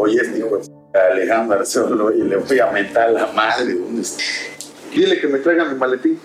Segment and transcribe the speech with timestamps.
[0.00, 0.60] Oye, este hijo
[0.92, 3.74] de Alejandro Arcelo y le voy a mentar la madre.
[3.74, 4.22] ¿dónde está?
[4.94, 6.18] Dile que me traiga mi maletín.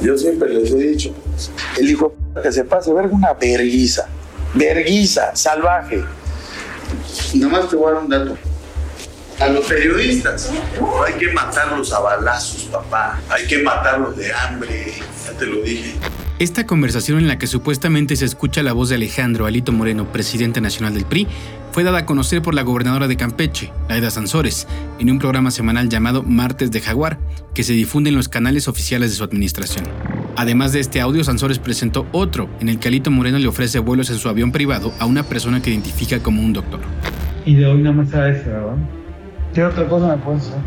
[0.00, 1.14] Yo siempre les he dicho,
[1.76, 4.06] el hijo que se pase verga una verguiza,
[4.54, 6.04] verguiza, salvaje.
[7.34, 8.38] Nada más te voy a dar un dato.
[9.40, 10.50] A los periodistas
[11.04, 13.20] hay que matarlos a balazos, papá.
[13.28, 14.92] Hay que matarlos de hambre.
[15.26, 15.94] Ya te lo dije.
[16.38, 20.60] Esta conversación en la que supuestamente se escucha la voz de Alejandro Alito Moreno, presidente
[20.60, 21.26] nacional del PRI,
[21.76, 24.66] fue dada a conocer por la gobernadora de Campeche, Laida Sansores,
[24.98, 27.18] en un programa semanal llamado Martes de Jaguar,
[27.52, 29.84] que se difunde en los canales oficiales de su administración.
[30.36, 34.08] Además de este audio, Sansores presentó otro, en el que Alito Moreno le ofrece vuelos
[34.08, 36.80] en su avión privado a una persona que identifica como un doctor.
[37.44, 38.76] Y de hoy nada más sabes, ¿verdad?
[39.52, 40.60] ¿Qué otra cosa me puedes hacer?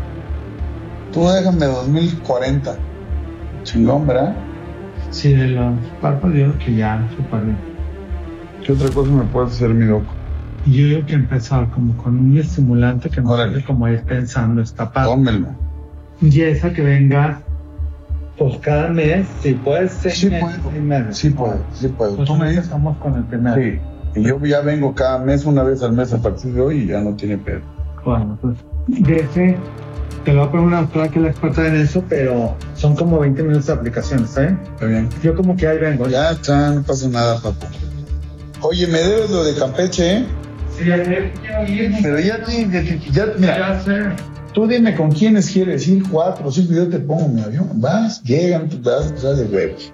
[1.12, 2.78] Tú déjame 2040.
[3.64, 4.36] Chingón, ¿verdad?
[5.10, 7.56] Sí, de los parpadeos que ya superé.
[8.64, 10.19] ¿Qué otra cosa me puedes hacer, mi loco?
[10.66, 14.60] Y yo digo que empezar como con un estimulante que me hace como ir pensando
[14.60, 15.10] esta parte.
[15.10, 15.48] Tómelo.
[16.20, 17.40] Y esa que venga,
[18.36, 20.70] pues cada mes, si puedes ser Sí mes, puedo.
[20.70, 21.16] seis meses.
[21.16, 22.16] Sí puedo, sí puedo.
[22.16, 22.64] Pues Tú me dices.
[22.64, 23.56] empezamos con el primero.
[23.56, 23.78] Sí.
[24.20, 26.86] Y yo ya vengo cada mes, una vez al mes a partir de hoy y
[26.88, 27.60] ya no tiene pedo.
[28.04, 28.56] Bueno, pues
[28.88, 29.56] de ese,
[30.24, 32.96] te lo voy a poner una doctora que es la experta en eso, pero son
[32.96, 34.58] como 20 minutos de aplicación, ¿está bien?
[34.74, 35.08] Está bien.
[35.22, 36.06] Yo como que ahí vengo.
[36.08, 37.66] Ya está, no pasa nada, papu.
[38.62, 40.26] Oye, me debes lo de Campeche, ¿eh?
[40.80, 43.82] Pero ya, te- ya, mira,
[44.52, 47.68] tú dime con quiénes quieres ir, cuatro o cinco, yo te pongo mi avión.
[47.74, 49.92] Vas, llegan, tú te vas a de huevos.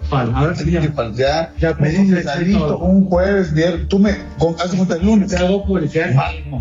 [0.56, 0.80] Sí ya.
[1.14, 2.26] Ya, Ya me dices,
[2.58, 2.78] todo.
[2.78, 5.30] un jueves, viernes, tú me, con, haz de cuenta el lunes.
[5.30, 6.10] Te hago publicidad.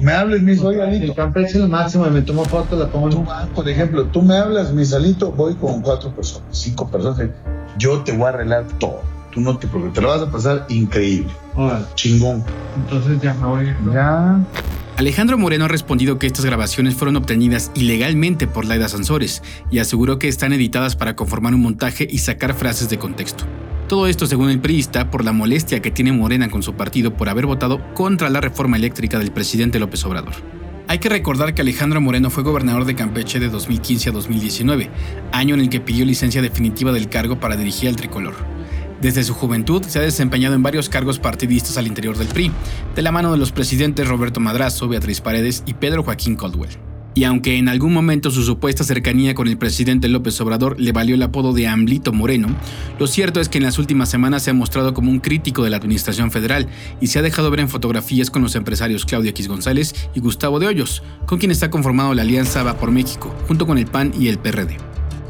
[0.01, 1.15] Me hables, mi soy El Alito.
[1.15, 3.25] Campeche es lo máximo, me tomo fotos, la pongo en un
[3.55, 7.29] por ejemplo, tú me hablas, mi salito, voy con cuatro personas, cinco personas.
[7.77, 9.01] Yo te voy a arreglar todo.
[9.35, 11.29] Tú no te preocupes, te lo vas a pasar increíble.
[11.55, 12.41] Órale, Chingón.
[12.77, 13.65] entonces ya me voy.
[13.83, 13.93] ¿no?
[13.93, 14.39] Ya.
[14.95, 20.19] Alejandro Moreno ha respondido que estas grabaciones fueron obtenidas ilegalmente por Laida Sansores y aseguró
[20.19, 23.43] que están editadas para conformar un montaje y sacar frases de contexto.
[23.89, 27.27] Todo esto, según el priista, por la molestia que tiene Morena con su partido por
[27.27, 30.33] haber votado contra la reforma eléctrica del presidente López Obrador.
[30.87, 34.89] Hay que recordar que Alejandro Moreno fue gobernador de Campeche de 2015 a 2019,
[35.33, 38.35] año en el que pidió licencia definitiva del cargo para dirigir al tricolor.
[39.05, 42.51] Desde su juventud se ha desempeñado en varios cargos partidistas al interior del PRI,
[42.95, 46.71] de la mano de los presidentes Roberto Madrazo, Beatriz Paredes y Pedro Joaquín Caldwell.
[47.13, 51.13] Y aunque en algún momento su supuesta cercanía con el presidente López Obrador le valió
[51.13, 52.47] el apodo de Amblito Moreno,
[52.97, 55.69] lo cierto es que en las últimas semanas se ha mostrado como un crítico de
[55.69, 56.67] la administración federal
[56.99, 60.59] y se ha dejado ver en fotografías con los empresarios Claudio X González y Gustavo
[60.59, 64.13] de Hoyos, con quien está conformado la Alianza Va por México, junto con el PAN
[64.19, 64.77] y el PRD.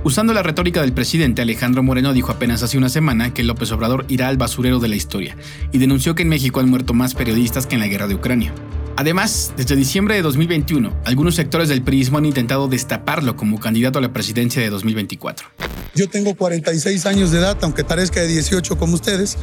[0.06, 4.06] Usando la retórica del presidente, Alejandro Moreno dijo apenas hace una semana que López Obrador
[4.08, 5.36] irá al basurero de la historia
[5.72, 8.54] y denunció que en México han muerto más periodistas que en la guerra de Ucrania.
[8.98, 14.02] Además, desde diciembre de 2021, algunos sectores del PRIismo han intentado destaparlo como candidato a
[14.04, 15.48] la presidencia de 2024.
[15.96, 19.40] Yo tengo 46 años de edad, aunque parezca de 18 como ustedes,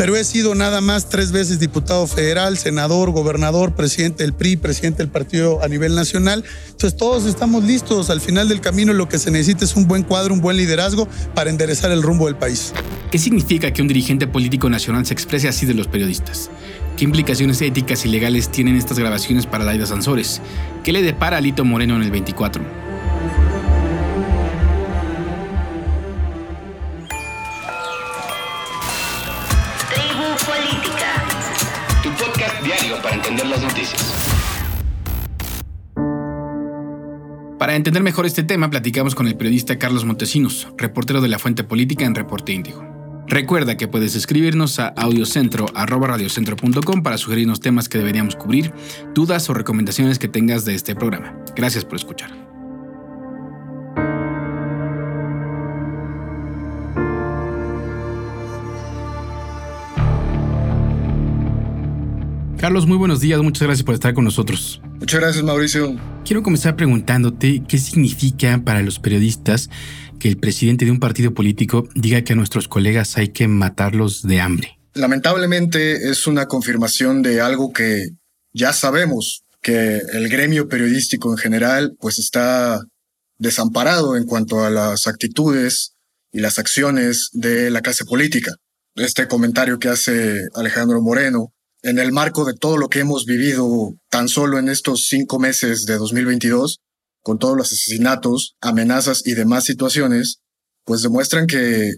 [0.00, 5.02] pero he sido nada más tres veces diputado federal, senador, gobernador, presidente del PRI, presidente
[5.02, 6.42] del partido a nivel nacional.
[6.70, 8.08] Entonces todos estamos listos.
[8.08, 11.06] Al final del camino lo que se necesita es un buen cuadro, un buen liderazgo
[11.34, 12.72] para enderezar el rumbo del país.
[13.10, 16.48] ¿Qué significa que un dirigente político nacional se exprese así de los periodistas?
[16.96, 20.40] ¿Qué implicaciones éticas y legales tienen estas grabaciones para Laida Sansores?
[20.82, 22.89] ¿Qué le depara a Lito Moreno en el 24?
[37.60, 41.62] Para entender mejor este tema, platicamos con el periodista Carlos Montesinos, reportero de la Fuente
[41.62, 42.82] Política en Reporte Índigo.
[43.26, 48.72] Recuerda que puedes escribirnos a audiocentro.radiocentro.com para sugerirnos temas que deberíamos cubrir,
[49.14, 51.36] dudas o recomendaciones que tengas de este programa.
[51.54, 52.30] Gracias por escuchar.
[62.56, 64.80] Carlos, muy buenos días, muchas gracias por estar con nosotros.
[65.10, 65.96] Muchas gracias, Mauricio.
[66.24, 69.68] Quiero comenzar preguntándote qué significa para los periodistas
[70.20, 74.22] que el presidente de un partido político diga que a nuestros colegas hay que matarlos
[74.22, 74.78] de hambre.
[74.94, 78.10] Lamentablemente es una confirmación de algo que
[78.52, 82.80] ya sabemos, que el gremio periodístico en general pues está
[83.36, 85.96] desamparado en cuanto a las actitudes
[86.30, 88.54] y las acciones de la clase política.
[88.94, 93.94] Este comentario que hace Alejandro Moreno en el marco de todo lo que hemos vivido
[94.10, 96.80] tan solo en estos cinco meses de 2022,
[97.22, 100.40] con todos los asesinatos, amenazas y demás situaciones,
[100.84, 101.92] pues demuestran que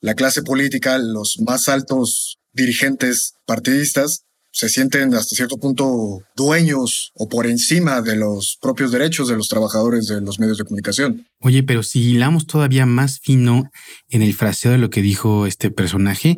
[0.00, 4.24] la clase política, los más altos dirigentes partidistas,
[4.54, 9.48] se sienten hasta cierto punto dueños o por encima de los propios derechos de los
[9.48, 11.26] trabajadores de los medios de comunicación.
[11.40, 13.70] Oye, pero si hilamos todavía más fino
[14.08, 16.36] en el fraseo de lo que dijo este personaje,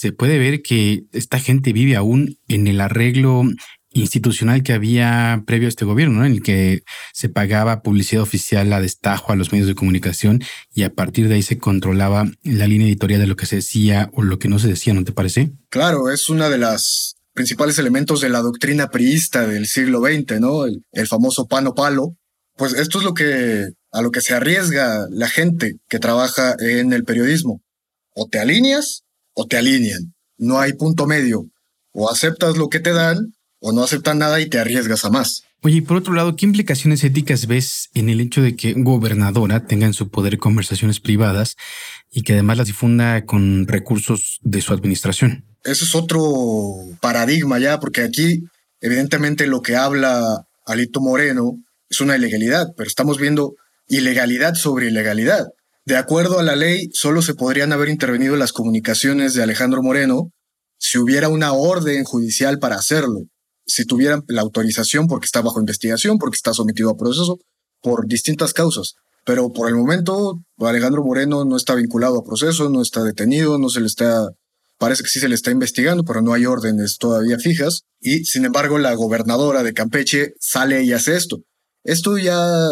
[0.00, 3.42] se puede ver que esta gente vive aún en el arreglo
[3.92, 8.80] institucional que había previo a este gobierno, en el que se pagaba publicidad oficial a
[8.80, 10.42] destajo a los medios de comunicación
[10.72, 14.08] y a partir de ahí se controlaba la línea editorial de lo que se decía
[14.14, 15.50] o lo que no se decía, ¿no te parece?
[15.68, 20.64] Claro, es una de las principales elementos de la doctrina priista del siglo XX, ¿no?
[20.64, 22.16] El, el famoso pano palo.
[22.56, 26.94] Pues esto es lo que a lo que se arriesga la gente que trabaja en
[26.94, 27.60] el periodismo.
[28.14, 30.14] O te alineas o te alinean.
[30.38, 31.46] No hay punto medio.
[31.92, 35.42] O aceptas lo que te dan o no aceptas nada y te arriesgas a más.
[35.62, 39.66] Oye, y por otro lado, ¿qué implicaciones éticas ves en el hecho de que gobernadora
[39.66, 41.56] tenga en su poder conversaciones privadas
[42.10, 45.44] y que además las difunda con recursos de su administración?
[45.64, 48.44] Eso es otro paradigma ya, porque aquí
[48.80, 51.58] evidentemente lo que habla Alito Moreno
[51.90, 53.54] es una ilegalidad, pero estamos viendo
[53.86, 55.48] ilegalidad sobre ilegalidad.
[55.86, 60.30] De acuerdo a la ley, solo se podrían haber intervenido las comunicaciones de Alejandro Moreno
[60.78, 63.24] si hubiera una orden judicial para hacerlo,
[63.66, 67.38] si tuvieran la autorización porque está bajo investigación, porque está sometido a proceso,
[67.82, 68.94] por distintas causas.
[69.24, 73.68] Pero por el momento, Alejandro Moreno no está vinculado a proceso, no está detenido, no
[73.68, 74.30] se le está,
[74.78, 77.82] parece que sí se le está investigando, pero no hay órdenes todavía fijas.
[78.00, 81.42] Y sin embargo, la gobernadora de Campeche sale y hace esto.
[81.84, 82.70] Esto ya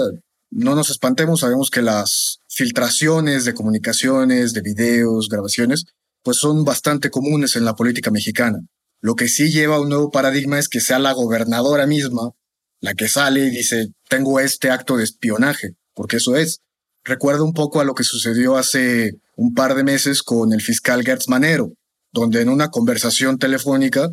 [0.51, 5.85] no nos espantemos, sabemos que las filtraciones de comunicaciones, de videos, grabaciones,
[6.25, 8.59] pues son bastante comunes en la política mexicana.
[9.01, 12.33] Lo que sí lleva a un nuevo paradigma es que sea la gobernadora misma
[12.81, 16.61] la que sale y dice, tengo este acto de espionaje, porque eso es.
[17.05, 21.05] Recuerdo un poco a lo que sucedió hace un par de meses con el fiscal
[21.05, 21.73] Gertz Manero,
[22.13, 24.11] donde en una conversación telefónica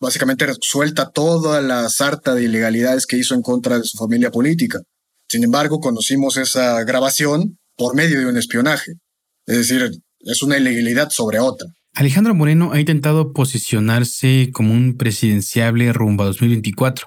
[0.00, 4.80] básicamente suelta toda la sarta de ilegalidades que hizo en contra de su familia política.
[5.28, 8.92] Sin embargo, conocimos esa grabación por medio de un espionaje.
[9.46, 9.90] Es decir,
[10.20, 11.68] es una ilegalidad sobre otra.
[11.94, 17.06] Alejandro Moreno ha intentado posicionarse como un presidenciable rumbo a 2024.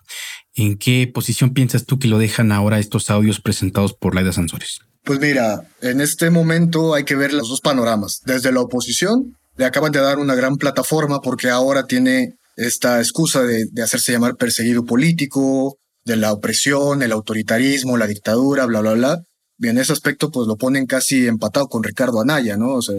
[0.55, 4.79] ¿En qué posición piensas tú que lo dejan ahora estos audios presentados por Laida Sansores?
[5.03, 8.21] Pues mira, en este momento hay que ver los dos panoramas.
[8.25, 13.43] Desde la oposición, le acaban de dar una gran plataforma porque ahora tiene esta excusa
[13.43, 18.93] de, de hacerse llamar perseguido político, de la opresión, el autoritarismo, la dictadura, bla, bla,
[18.93, 19.21] bla.
[19.61, 22.73] Y en ese aspecto, pues lo ponen casi empatado con Ricardo Anaya, ¿no?
[22.73, 22.95] O sea,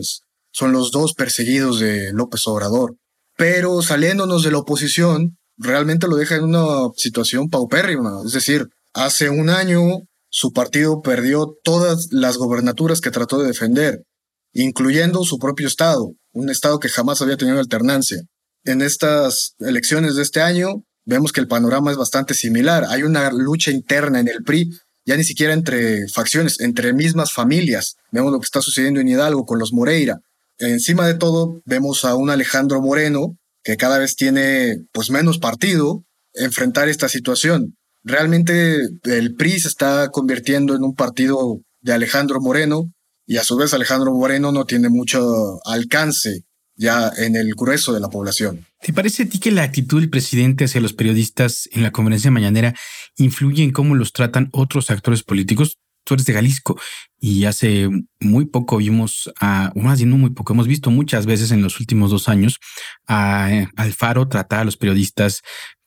[0.52, 2.94] son los dos perseguidos de López Obrador.
[3.36, 8.20] Pero saliéndonos de la oposición, realmente lo deja en una situación paupérrima.
[8.24, 14.04] Es decir, hace un año su partido perdió todas las gobernaturas que trató de defender,
[14.52, 18.22] incluyendo su propio estado, un estado que jamás había tenido alternancia.
[18.64, 22.84] En estas elecciones de este año, vemos que el panorama es bastante similar.
[22.88, 24.70] Hay una lucha interna en el PRI,
[25.04, 27.96] ya ni siquiera entre facciones, entre mismas familias.
[28.10, 30.20] Vemos lo que está sucediendo en Hidalgo con los Moreira.
[30.58, 36.04] Encima de todo, vemos a un Alejandro Moreno que cada vez tiene pues menos partido
[36.34, 37.76] enfrentar esta situación.
[38.04, 42.92] Realmente el PRI se está convirtiendo en un partido de Alejandro Moreno
[43.26, 46.44] y a su vez Alejandro Moreno no tiene mucho alcance
[46.74, 48.66] ya en el grueso de la población.
[48.82, 52.32] ¿Te parece a ti que la actitud del presidente hacia los periodistas en la conferencia
[52.32, 52.74] mañanera
[53.16, 55.78] influye en cómo los tratan otros actores políticos?
[56.04, 56.78] Tú eres de Jalisco
[57.18, 57.88] y hace
[58.20, 61.78] muy poco vimos a, más bien no muy poco, hemos visto muchas veces en los
[61.80, 62.58] últimos dos años
[63.06, 65.42] a Alfaro tratar a los periodistas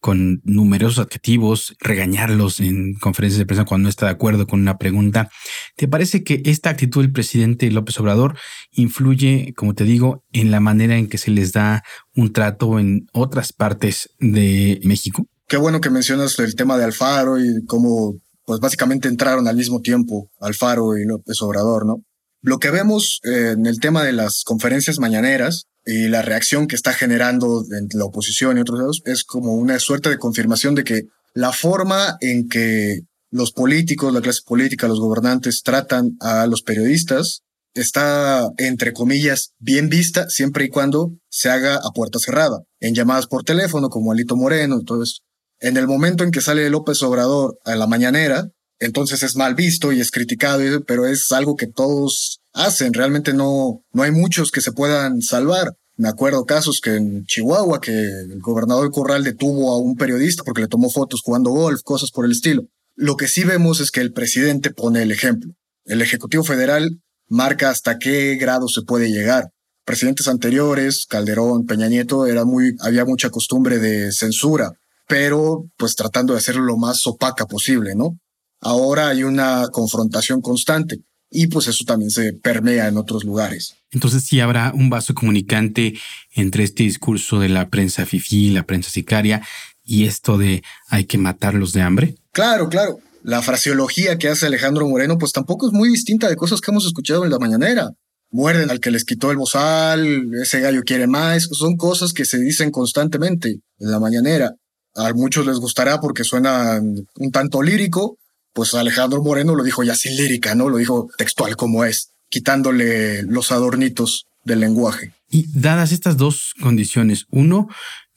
[0.05, 4.77] con numerosos adjetivos, regañarlos en conferencias de prensa cuando no está de acuerdo con una
[4.77, 5.31] pregunta.
[5.75, 8.38] ¿Te parece que esta actitud del presidente López Obrador
[8.69, 13.07] influye, como te digo, en la manera en que se les da un trato en
[13.13, 15.27] otras partes de México?
[15.48, 19.81] Qué bueno que mencionas el tema de Alfaro y cómo, pues básicamente entraron al mismo
[19.81, 22.03] tiempo Alfaro y López Obrador, ¿no?
[22.41, 26.75] Lo que vemos eh, en el tema de las conferencias mañaneras y la reacción que
[26.75, 30.83] está generando en la oposición y otros lados es como una suerte de confirmación de
[30.83, 31.01] que
[31.33, 32.99] la forma en que
[33.31, 37.41] los políticos, la clase política, los gobernantes tratan a los periodistas
[37.75, 43.27] está, entre comillas, bien vista siempre y cuando se haga a puerta cerrada, en llamadas
[43.27, 45.21] por teléfono como Alito Moreno, entonces,
[45.65, 49.91] en el momento en que sale López Obrador a la mañanera, entonces es mal visto
[49.91, 52.93] y es criticado, pero es algo que todos hacen.
[52.93, 55.74] Realmente no, no hay muchos que se puedan salvar.
[55.98, 60.62] Me acuerdo casos que en Chihuahua, que el gobernador Corral detuvo a un periodista porque
[60.62, 62.65] le tomó fotos jugando golf, cosas por el estilo.
[62.95, 65.51] Lo que sí vemos es que el presidente pone el ejemplo.
[65.86, 69.50] El Ejecutivo Federal marca hasta qué grado se puede llegar.
[69.84, 74.74] Presidentes anteriores, Calderón, Peña Nieto, era muy, había mucha costumbre de censura,
[75.07, 78.17] pero pues tratando de hacerlo lo más opaca posible, ¿no?
[78.62, 83.75] Ahora hay una confrontación constante y pues eso también se permea en otros lugares.
[83.91, 85.93] Entonces sí habrá un vaso comunicante
[86.33, 89.45] entre este discurso de la prensa fifí, la prensa sicaria
[89.83, 92.15] y esto de hay que matarlos de hambre.
[92.31, 93.00] Claro, claro.
[93.24, 96.85] La fraseología que hace Alejandro Moreno pues tampoco es muy distinta de cosas que hemos
[96.85, 97.91] escuchado en la mañanera.
[98.31, 102.39] Muerden al que les quitó el bozal, ese gallo quiere más, son cosas que se
[102.39, 104.55] dicen constantemente en la mañanera.
[104.95, 108.17] A muchos les gustará porque suenan un tanto lírico,
[108.53, 110.69] pues Alejandro Moreno lo dijo ya sin lírica, ¿no?
[110.69, 115.11] Lo dijo textual como es, quitándole los adornitos del lenguaje.
[115.29, 117.67] Y dadas estas dos condiciones, uno,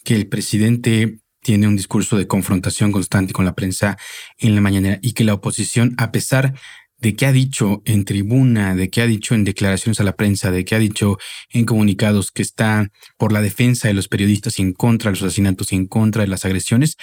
[0.05, 3.97] que el presidente tiene un discurso de confrontación constante con la prensa
[4.39, 6.55] en la mañana y que la oposición, a pesar
[6.99, 10.51] de que ha dicho en tribuna, de que ha dicho en declaraciones a la prensa,
[10.51, 11.19] de que ha dicho
[11.51, 15.23] en comunicados que está por la defensa de los periodistas y en contra de los
[15.23, 16.97] asesinatos y en contra de las agresiones,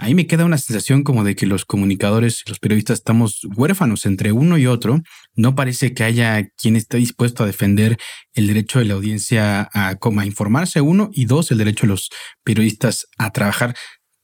[0.00, 4.30] Ahí me queda una sensación como de que los comunicadores, los periodistas estamos huérfanos entre
[4.30, 5.00] uno y otro.
[5.34, 7.96] No parece que haya quien esté dispuesto a defender
[8.32, 12.10] el derecho de la audiencia a, a informarse, uno, y dos, el derecho de los
[12.44, 13.74] periodistas a trabajar.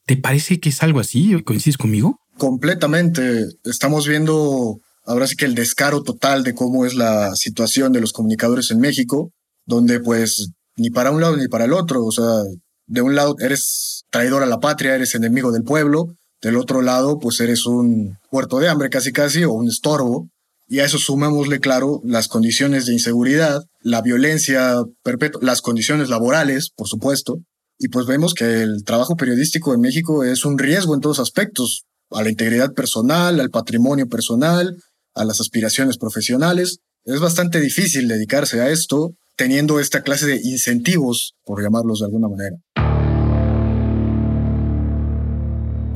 [0.06, 1.42] ¿Te parece que es algo así?
[1.42, 2.20] ¿Coincides conmigo?
[2.38, 3.44] Completamente.
[3.64, 8.12] Estamos viendo ahora sí que el descaro total de cómo es la situación de los
[8.12, 9.32] comunicadores en México,
[9.66, 12.42] donde pues ni para un lado ni para el otro, o sea,
[12.86, 17.18] de un lado eres traidor a la patria, eres enemigo del pueblo, del otro lado
[17.18, 20.28] pues eres un puerto de hambre casi casi o un estorbo.
[20.66, 26.70] Y a eso sumémosle, claro, las condiciones de inseguridad, la violencia perpetua, las condiciones laborales,
[26.74, 27.38] por supuesto.
[27.78, 31.84] Y pues vemos que el trabajo periodístico en México es un riesgo en todos aspectos,
[32.10, 34.76] a la integridad personal, al patrimonio personal,
[35.14, 36.78] a las aspiraciones profesionales.
[37.04, 42.28] Es bastante difícil dedicarse a esto teniendo esta clase de incentivos, por llamarlos de alguna
[42.28, 42.56] manera.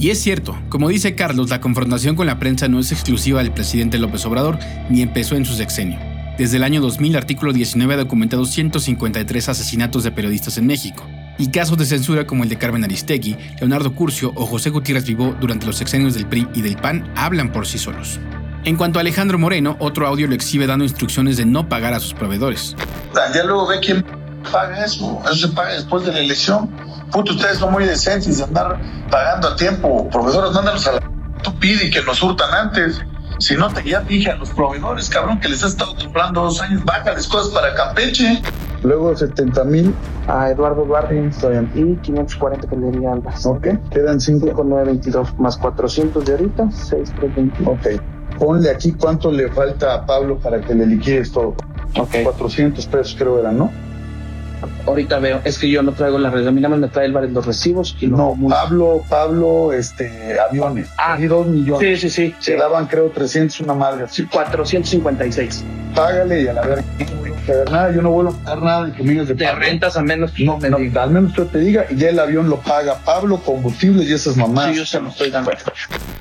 [0.01, 3.53] Y es cierto, como dice Carlos, la confrontación con la prensa no es exclusiva del
[3.53, 4.59] presidente López Obrador,
[4.91, 5.99] ni empezó en su sexenio.
[6.39, 11.05] Desde el año 2000, artículo 19 ha documentado 153 asesinatos de periodistas en México,
[11.37, 15.35] y casos de censura como el de Carmen Aristegui, Leonardo Curcio o José Gutiérrez Vivó
[15.41, 18.21] durante los sexenios del PRI y del PAN hablan por sí solos.
[18.65, 22.00] En cuanto a Alejandro Moreno, otro audio lo exhibe dando instrucciones de no pagar a
[22.00, 22.77] sus proveedores.
[23.35, 24.05] Ya luego ve quién
[24.53, 26.69] paga eso, eso se paga después de la elección
[27.11, 28.79] puto, ustedes son muy decentes de andar
[29.11, 30.09] pagando a tiempo.
[30.11, 31.00] Proveedores, mándalos a la.
[31.43, 33.00] Tú pide que nos hurtan antes.
[33.38, 36.61] Si no, te, ya dije a los proveedores, cabrón, que les has estado comprando dos
[36.61, 38.43] años, bájales cosas para Campeche.
[38.83, 39.95] Luego 70 mil.
[40.27, 41.31] A Eduardo Barri
[41.75, 43.47] y 540 que le di Albas.
[43.47, 44.53] Ok, quedan 5.
[44.53, 47.65] Con 922 más 400 de ahorita, 6320.
[47.65, 48.18] Ok.
[48.38, 51.54] Ponle aquí cuánto le falta a Pablo para que le liquides todo.
[51.99, 52.23] Ok.
[52.23, 53.71] 400 pesos creo era, ¿no?
[54.87, 57.07] Ahorita veo, es que yo no traigo la red, a mí nada más me trae
[57.07, 60.88] el bar los recibos y No, Pablo, Pablo, este, aviones.
[60.97, 62.00] Ah, y dos millones.
[62.00, 62.35] Sí, sí, sí.
[62.40, 64.07] Se daban, creo, 300 una madre.
[64.09, 65.64] Sí, 456.
[65.95, 66.85] Págale y a la verga.
[67.71, 69.59] Nada, yo no vuelvo a pagar nada de que me digas de Te pago.
[69.59, 70.33] rentas a menos.
[70.38, 74.09] No, no, al menos yo te diga, y ya el avión lo paga Pablo, combustibles
[74.09, 74.71] y esas mamás.
[74.71, 75.50] Sí, yo se lo estoy dando.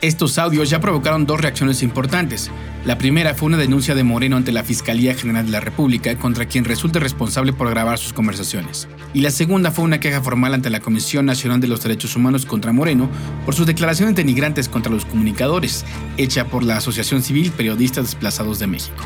[0.01, 2.51] Estos audios ya provocaron dos reacciones importantes.
[2.85, 6.45] La primera fue una denuncia de Moreno ante la Fiscalía General de la República contra
[6.45, 8.87] quien resulte responsable por grabar sus conversaciones.
[9.13, 12.45] Y la segunda fue una queja formal ante la Comisión Nacional de los Derechos Humanos
[12.45, 13.09] contra Moreno
[13.45, 15.83] por sus declaraciones denigrantes contra los comunicadores,
[16.17, 19.03] hecha por la Asociación Civil Periodistas Desplazados de México.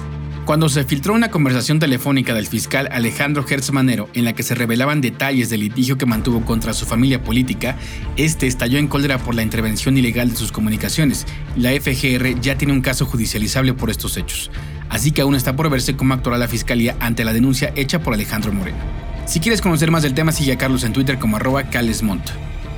[0.51, 4.53] Cuando se filtró una conversación telefónica del fiscal Alejandro Hertz Manero en la que se
[4.53, 7.77] revelaban detalles del litigio que mantuvo contra su familia política,
[8.17, 12.73] este estalló en cólera por la intervención ilegal de sus comunicaciones la FGR ya tiene
[12.73, 14.51] un caso judicializable por estos hechos.
[14.89, 18.13] Así que aún está por verse cómo actuará la fiscalía ante la denuncia hecha por
[18.13, 18.79] Alejandro Moreno.
[19.27, 22.29] Si quieres conocer más del tema, sigue a Carlos en Twitter como arroba calesmont.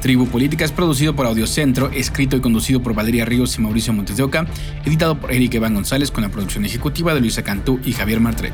[0.03, 4.17] Tribu Política es producido por Audiocentro, escrito y conducido por Valeria Ríos y Mauricio Montes
[4.17, 4.45] de Oca,
[4.83, 8.53] editado por Eric Evan González con la producción ejecutiva de Luisa Cantú y Javier Martret.